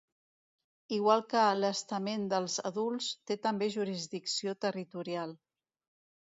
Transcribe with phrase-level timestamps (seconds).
[0.95, 5.37] Igual que l'estament dels adults té també jurisdicció territorial.